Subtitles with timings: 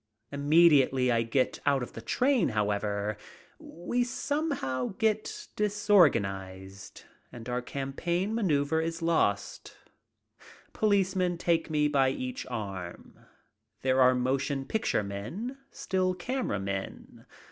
[0.31, 3.17] Immediately I get out of the train, however,
[3.59, 9.77] we somehow get disorganized and our campaign maneuver is lost.
[10.73, 13.27] Police men take me by each arm.
[13.83, 17.27] There are motion picture men, still camera men.